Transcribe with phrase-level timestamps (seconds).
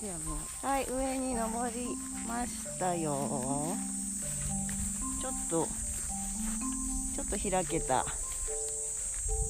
[0.00, 0.66] せやもう。
[0.66, 1.88] はい上に登り
[2.26, 3.74] ましたよ。
[5.20, 5.66] ちょっと
[7.16, 8.06] ちょっと開けた。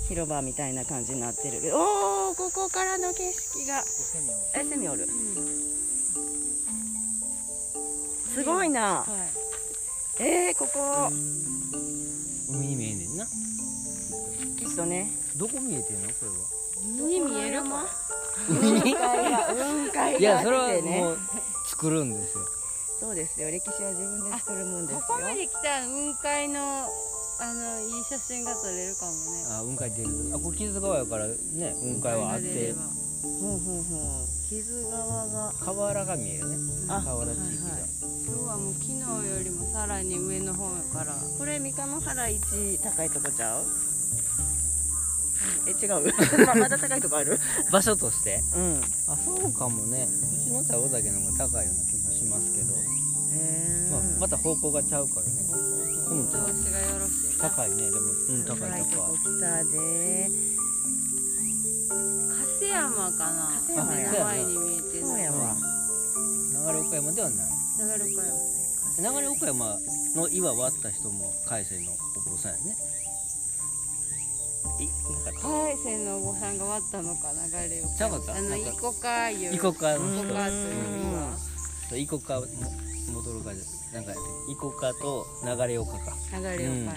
[0.08, 1.60] 広場みたいな感じになってる。
[1.60, 3.84] けどおおここからの景色が。
[4.54, 5.06] えセミおる？
[8.34, 9.00] すごいな。
[9.00, 9.06] は
[10.18, 11.10] いえー、ここ。
[12.50, 13.26] 海に見えんねんな。
[13.26, 13.30] き
[14.64, 15.10] っとね。
[15.36, 16.08] どこ見えてんの？
[16.08, 16.36] これは。
[16.36, 17.86] 海に見えるか
[18.46, 21.02] 雲海が雲海いやそれがあってね。
[21.02, 21.18] はもう
[21.66, 22.44] 作るんですよ。
[23.00, 23.50] そうですよ。
[23.50, 25.00] 歴史は自分で作るもんですよ。
[25.06, 26.88] ここまで来たら雲海の
[27.40, 29.16] あのいい写真が撮れるかもね。
[29.50, 31.34] あ雲海出るあこれ木津川やからね
[31.80, 32.72] 雲海はあって。
[33.22, 34.26] ほうほうほう。
[34.48, 35.52] 木津川が。
[35.60, 36.56] 河原が見えるね。
[36.88, 37.90] あ河原地域が、はいはい。
[38.26, 41.14] 今日はもう昨日よりもさらに上の方やから。
[41.38, 43.64] これ三日原一高いとこちゃう？
[45.66, 46.12] え違う？
[46.46, 47.38] ままだ高いとこある？
[47.70, 48.42] 場所として？
[48.54, 48.80] うん。
[49.06, 50.08] あそうかもね。
[50.08, 55.32] うちの田尾岳の方が高いような気もしますけど、へまあ、また方向がちゃうからね。
[56.08, 57.76] うん調子がよろしい高いね。
[57.76, 58.84] でもうん高い高い。
[59.18, 60.30] 来たで。
[61.88, 61.94] 加
[62.60, 63.60] 瀬山かな。
[63.66, 65.06] 加瀬山前に見えてる。
[65.06, 65.56] そうやわ
[66.66, 67.48] 流れ岡山ではない。
[67.78, 69.14] 流れ岡山。
[69.14, 69.78] 流れ岡山
[70.16, 72.76] の岩割った人も海星のお坊さんやね
[75.42, 77.38] 海星のお坊さんが割ったのか流
[77.70, 78.32] れ岡ちゃうかった？
[78.34, 79.54] あのなんかイコカいう。
[79.54, 80.40] イコカの人イコカ
[81.90, 82.46] という岩イコカも
[83.12, 83.60] 戻るかで
[83.94, 84.14] なんかイ
[84.56, 86.92] コカと流れ岡か流れ岡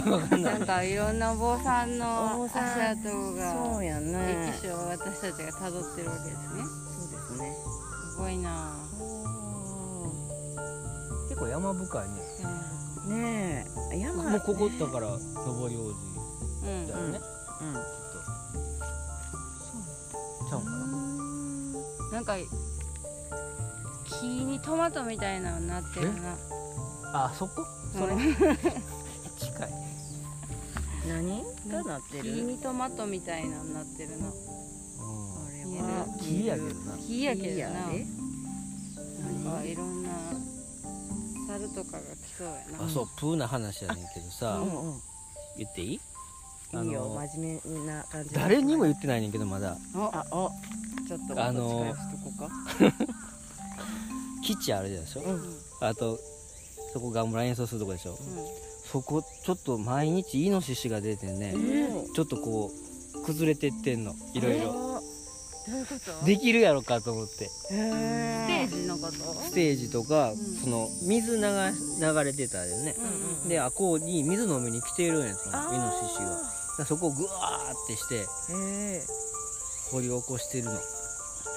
[0.00, 0.42] 山わかん。
[0.42, 4.50] なんかいろんなお坊さんおの足跡がそうやね。
[4.54, 6.64] 歴史を私たちが辿ってるわけですね。
[6.96, 7.54] そうですね。
[8.12, 8.78] すごいな
[11.28, 12.14] 結構山深いね
[13.06, 13.98] ねえ。
[13.98, 15.08] 山もうここだから
[15.44, 15.94] 登り王子
[16.62, 17.20] うんだよね、
[17.60, 17.74] うん。
[17.74, 17.80] きっ
[20.42, 20.48] と。
[20.48, 20.70] ちゃうんか。
[20.70, 22.36] ななんか
[24.04, 26.36] 木にトマトみたいなのになってるな。
[27.14, 27.66] あそこ？
[27.92, 28.48] それ、う ん近い。
[31.08, 31.44] 何？
[31.68, 34.30] がなって木るにトマトみたいなのになってるな。
[36.20, 36.96] 木やけどな。
[36.98, 37.70] 木やけどな。
[37.70, 40.10] なんかいろんな
[42.42, 42.84] そうやな。
[42.84, 45.00] あそうプーな話やねんけどさ、うんうん。
[45.58, 46.00] 言っていい？
[46.74, 49.76] あいいよの真面目な感じ誰にも言ってないねんけどまだ。
[49.94, 50.50] あお
[51.06, 51.94] ちょっとあの
[54.44, 55.40] 基地あるでしょ、うん。
[55.80, 56.18] あと
[56.92, 58.14] そこガンブラ演奏するとこでしょ？
[58.14, 58.18] う
[58.90, 61.54] そこちょっと毎日イノシシが出てね、
[62.14, 62.70] ちょっとこ
[63.14, 64.14] う崩れてってんの。
[64.34, 64.91] いろいろ
[66.24, 67.44] できるやろかと思って。
[67.44, 67.48] へ
[68.68, 69.12] ステージのこと？
[69.44, 70.36] ステージとか、ん。
[70.36, 72.96] その水流流れてたよね、
[73.44, 75.74] うんであこうに水飲みに来てるんやそのあー。
[75.74, 78.24] イノシシがそこをグワーってして
[79.90, 80.72] 掘り起こしてるの。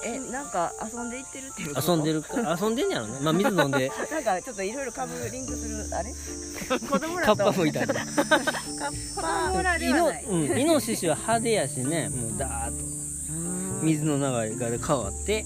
[0.04, 2.56] えなんか遊んでいってるっていう遊んでるか？
[2.60, 3.18] 遊んでんやろね。
[3.22, 3.90] まあ水飲んで。
[4.12, 6.12] なんかちょっといろいろカブリングするあれ？
[6.78, 13.05] 子供らカッとパもいたりカッパ子らでイノ,、はないうん、イノシシは派手やしねもうダーッと
[13.82, 14.22] 水の流
[14.58, 15.44] れが変わって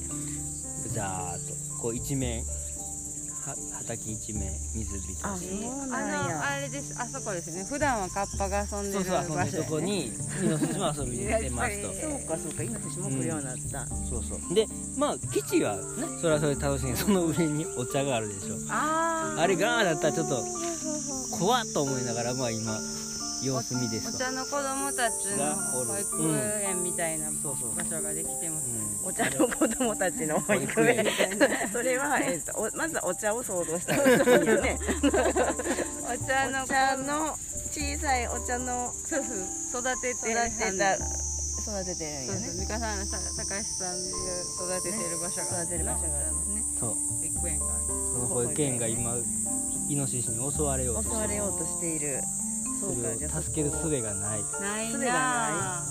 [0.95, 6.95] ザーッとこう一面は畑一面水浸あしそうあのあれです。
[7.01, 7.65] あそこですね。
[7.65, 11.93] 普段はカッパが遊んでそうるそう遊んでると場所やねこにイノシシも遊びに来てますと。
[11.93, 12.63] そうかそうか。
[12.63, 14.55] イノシシも来るようになった、そうそう。
[14.55, 14.67] で
[14.99, 15.83] まあ基地はね
[16.21, 16.97] それはそれで楽しい。
[16.97, 18.57] その上にお茶があるでしょ。
[18.69, 19.41] あー。
[19.41, 20.99] あれがだったらちょっとそうそう
[21.31, 22.79] そう怖っと思いながらまあ今
[23.43, 24.13] 様子見ですわ。
[24.15, 26.23] お茶の子供たちの保育
[26.63, 28.69] 園みたいな場所ができてます、
[29.05, 31.07] うお茶の子供たちの保育園。
[31.73, 33.95] それは、えっと、おまずはお茶を想像した。
[34.01, 34.05] お
[36.27, 37.37] 茶のお茶の
[37.71, 42.41] 小さいお茶のそうそう育てて育てた育ててるんよね。
[42.41, 46.91] そうそう美香さんのさ高橋さんが育ててる場所が育てる場所があるんですねんそう。
[46.91, 49.15] 保育園がその保育園が今
[49.89, 52.21] イノシシに襲われようと襲してわれようとしている
[52.81, 52.93] それ
[53.27, 54.45] を助ける術がない。
[54.61, 55.85] ないな。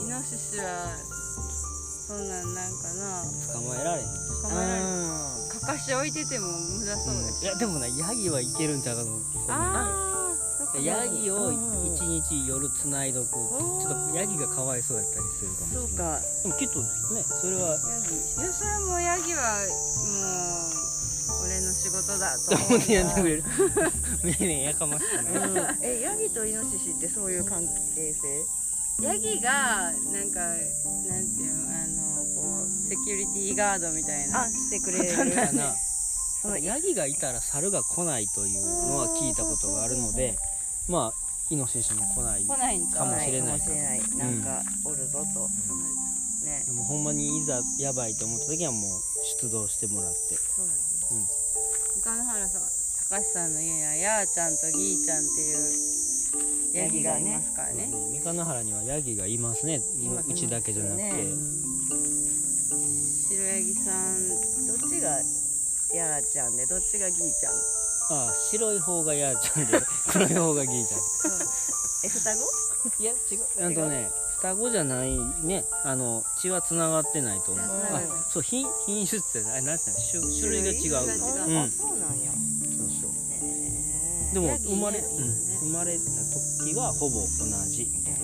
[0.00, 0.96] イノシシは
[2.06, 3.24] そんなんなんかな。
[3.52, 4.06] 捕まえられへん。
[4.42, 4.86] 捕まえられる
[5.60, 10.78] かかし置いてても無駄そうです、いやでもねヤギはいけるんちゃうかと思うああそっか。
[10.78, 11.54] ヤギをうん
[11.94, 13.30] 一日夜つないどく。
[13.32, 15.88] ちょっとヤギがかわいそうやったりするかもしれない。
[15.88, 16.20] そうか。
[16.42, 16.80] でもきっと
[17.14, 17.24] ね。
[17.40, 17.70] それは。
[17.70, 18.14] ヤギ。
[18.14, 20.22] いやそれはもうヤギはも
[21.42, 23.44] う俺の仕事だと思ってやってくれる
[24.26, 25.48] めいめいやかましくない。
[25.48, 25.84] うん。
[25.84, 28.44] えヤギとイノシシってそういう関係性？
[29.02, 34.44] ヤギがなんかなんていうのあのこうセキュリティガードみたいな。
[34.44, 35.14] あしてくれる。
[35.14, 35.74] そうやな
[36.42, 40.38] そのヤギがいたら猿が来ないというのは聞いたことがあるので
[40.86, 44.00] まあイノシシも来ない来ないんちゃうかもしれないかもしれない。
[44.16, 45.24] なんかおるぞと。
[45.24, 46.00] そうなんで
[46.40, 46.64] すね。
[46.66, 49.00] でもほんまにいざやばいと思った時はもう
[49.40, 50.18] 出動してもらって。
[50.56, 50.78] そうだね
[51.96, 52.62] 三河原さん
[53.08, 55.58] 高橋さんの家にはやーちゃんとぎーちゃんっていう
[56.74, 57.88] ヤギがいますからね。
[58.12, 59.78] 三日野原にはヤギがいますね。
[60.02, 61.12] もううちだけじゃなくて、ね。
[63.28, 64.34] 白ヤギさんど
[64.86, 65.10] っちが
[65.94, 67.54] やーちゃんでどっちがぎーちゃん？
[68.08, 69.80] ああ白い方がヤーちゃんで
[70.10, 71.00] 黒い方がギーちゃん。
[72.04, 73.02] え双子？
[73.02, 73.72] いや違う。
[73.72, 75.64] あとね双子じゃないね。
[75.84, 77.64] あの血はつながってないと思う。
[77.64, 80.28] うんあそう品品種ってあれなんていうの？
[80.28, 81.06] 種種類が違う。
[81.06, 81.48] う。
[81.48, 81.58] うん。
[81.58, 82.32] あそうなんや
[84.36, 86.04] でも生まれ、ねうん、生まれた
[86.60, 87.26] 時はほぼ同
[87.72, 87.88] じ。
[87.88, 88.20] みたい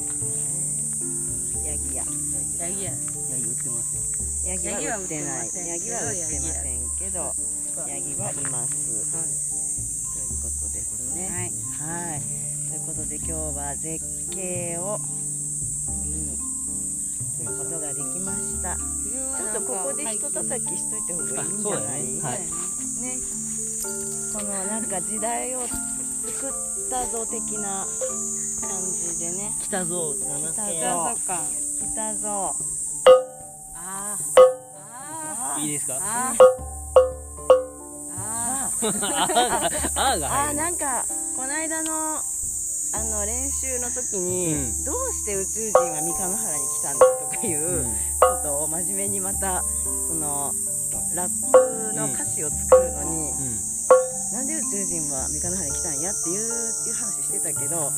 [1.64, 2.04] なヤギや。
[2.60, 2.92] ヤギや。
[2.92, 7.32] ヤギ売ってますよヤギは売ってないヤヤギギは売っててまませせんんけど
[7.88, 8.30] ヤギは。
[8.30, 8.76] います。
[9.08, 11.32] そうですということですね。
[11.80, 12.12] はい。
[12.12, 15.00] はいということで今日は絶景を
[16.04, 16.36] 見に
[17.38, 18.76] 来ることができました。
[18.76, 22.20] ちょっとここで人叩きしといた方がいいんじゃない？
[22.20, 22.40] はい。
[23.00, 23.16] ね。
[24.32, 25.66] このなんか時代を
[26.22, 26.52] 作っ
[26.90, 27.86] たぞ的な
[28.60, 29.52] 感じでね。
[29.60, 30.19] 来たぞ来
[30.54, 30.84] たじぞ
[31.26, 31.42] か。
[31.80, 32.54] 来たぞ。
[33.74, 34.22] あー。
[35.54, 35.98] あいいですか？
[36.00, 36.34] あ
[38.16, 39.28] ああ
[39.96, 41.04] ああーがあなんか
[41.36, 42.20] この間の
[42.94, 44.84] あの練習の時に、うん。
[44.84, 47.84] どうして宇宙人は三日野原に来たんだとかいううん。
[47.84, 47.90] こ
[48.42, 49.62] とを真面目にまた
[50.08, 50.52] その
[51.14, 53.34] ラップの歌詞を作るのに、う
[53.69, 53.71] ん
[54.32, 57.93] なんで宇宙人は三日野原に来たんやっていういう話してたけど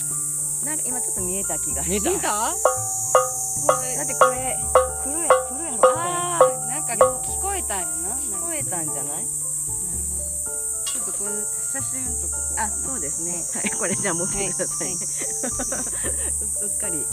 [0.64, 2.10] なんか今ちょっと見えた気が見えた？
[2.10, 2.28] 見た？
[2.28, 2.54] だ
[4.02, 4.58] ってこれ
[5.04, 8.16] 黒や黒やろこれああなんか聞こえたんやな。
[8.16, 9.04] 聞こえたんじゃない？
[9.06, 9.26] なる
[10.10, 10.24] ほど
[10.84, 11.30] ちょっとこの
[11.72, 12.76] 写真とかあな。
[12.88, 13.44] そうですね。
[13.54, 14.88] はいこれじゃあ持ってください。
[14.88, 14.94] ね、
[16.62, 17.04] う うっかりね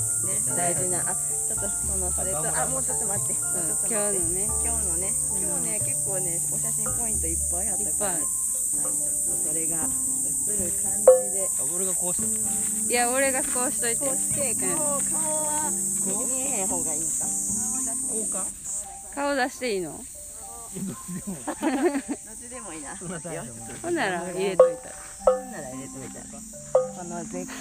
[0.57, 0.99] 大事な。
[1.05, 1.15] あ
[1.47, 3.33] ちょっとそのそれとあもうちょっと待って。
[3.33, 5.13] もうちょっと今日のね今日のね。
[5.35, 8.25] うん今日ね結構ねお写真ポイントいっぱいあったから、ね、
[8.71, 10.91] それが映る感
[11.27, 11.49] じで。
[11.59, 13.99] あ俺がこうしていや俺がこうしといて。
[14.05, 14.99] こうして顔顔
[15.45, 15.71] は
[16.27, 17.09] 見えへん方がいいんか。
[18.09, 18.45] こうか
[19.15, 19.91] 顔出していいの？
[19.91, 20.95] どっ
[22.39, 22.95] ちでもいいな。
[23.81, 24.95] ほんなら入れといたら。
[25.25, 26.25] ほんなら入れといたら。
[26.95, 27.51] この絶景。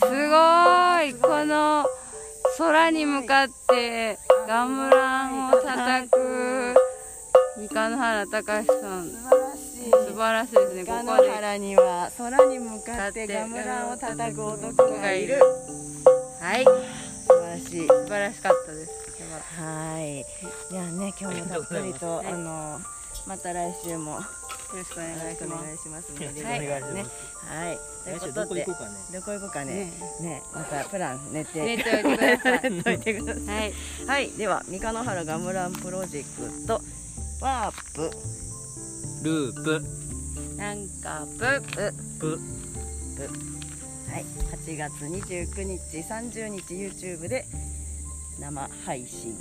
[0.00, 1.14] すごい。
[1.20, 1.86] この
[2.56, 6.74] 空に向かってガムランを叩く
[7.58, 9.10] 三日野原隆さん。
[9.10, 9.90] 素晴らしい。
[9.90, 10.84] 素晴らしいですね。
[10.84, 15.40] こガこで野原には空に向かってガムランを叩く男がいる。
[16.40, 16.64] はい。
[16.64, 16.70] 素
[17.26, 17.86] 晴らしい。
[17.88, 18.92] 素晴らしかったです。
[19.60, 20.24] はい。
[20.70, 22.26] じゃあね今日もたっぷりとはい。
[22.28, 22.78] あの
[23.26, 24.18] また来週もよ
[24.74, 26.60] ろしくお願いします願いしますねはい。
[26.60, 27.06] レギュラーね。
[27.44, 27.78] はい。
[28.04, 28.14] とい。
[28.14, 28.98] う来週どことでこ行こうかね。
[29.12, 29.74] どこ行こうかね。
[29.74, 29.92] ね。
[30.20, 30.42] ね。
[30.54, 31.64] またプラン練って。
[31.64, 32.70] 寝ておいてください。
[32.70, 33.44] 練っておいてください。
[33.46, 33.72] はい。
[34.06, 34.30] はい。
[34.30, 36.80] では三日野原ガムランプロジェクト
[37.40, 38.10] ワープ。
[39.22, 39.82] ループ。
[40.56, 41.62] なんかぷ
[42.18, 42.40] プ。
[44.10, 44.24] はい、
[44.66, 47.44] 8月29日、30日 YouTube で
[48.40, 49.36] 生配信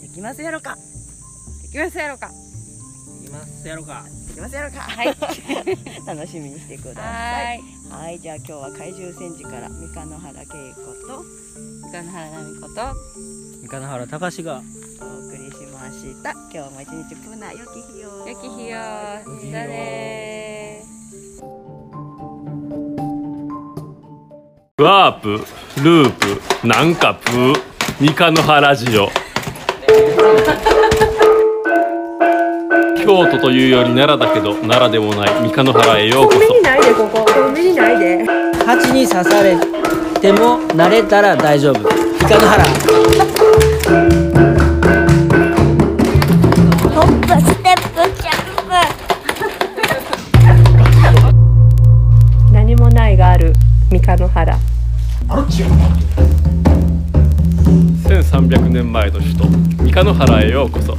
[0.00, 0.76] できますやろか。
[1.62, 2.30] できますやろうか。
[3.22, 4.04] いきますやろうか。
[4.28, 4.80] できますやろか。
[4.80, 5.06] はい。
[6.06, 7.60] 楽しみにしてくだはさい。
[7.90, 10.48] はい、じゃあ今日は怪獣戦士から三日野原恵子
[11.08, 11.24] と
[11.82, 12.74] 三日野原奈美子と
[13.62, 14.62] 三日野原隆が。
[15.00, 15.33] お送
[15.84, 18.26] ました今日も一日プナ良き日を。
[18.26, 18.78] よき日よ
[19.38, 20.82] したね
[24.78, 25.44] ワープ、
[25.82, 27.54] ループ、なんかプー、
[28.00, 29.10] 三日野原ラジオ。
[33.04, 36.38] 京都というより奈良だけど奈良でもない三日野原へようこそ。
[38.64, 39.54] 蜂に刺され
[40.18, 41.90] ても慣れたら大丈夫。
[42.20, 43.33] 三日野原
[59.34, 59.48] フト
[59.82, 60.96] 三日野原へようこそ。